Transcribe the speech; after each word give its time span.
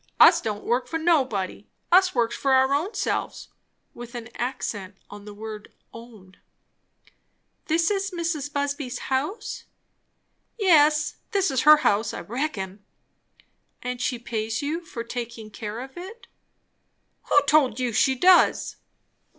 "Us 0.19 0.41
don't 0.41 0.63
work 0.63 0.87
for 0.87 0.97
nobody. 0.97 1.67
Us 1.91 2.15
works 2.15 2.35
for 2.35 2.53
our 2.53 2.73
ownselves;" 2.73 3.49
with 3.93 4.15
an 4.15 4.29
accent 4.35 4.97
on 5.11 5.25
the 5.25 5.33
word 5.35 5.71
"own." 5.93 6.37
"This 7.67 7.91
is 7.91 8.09
Mrs. 8.09 8.51
Busby's 8.51 8.97
house?" 9.13 9.65
"Yes, 10.57 11.17
this 11.33 11.51
is 11.51 11.61
her 11.69 11.77
house, 11.85 12.15
I 12.15 12.21
reckon." 12.21 12.83
"And 13.83 14.01
she 14.01 14.17
pays 14.17 14.63
you 14.63 14.83
for 14.83 15.03
taking 15.03 15.51
care 15.51 15.79
of 15.81 15.95
it." 15.95 16.25
"Who 17.29 17.39
told 17.45 17.79
you 17.79 17.93
she 17.93 18.15
does?" 18.15 18.77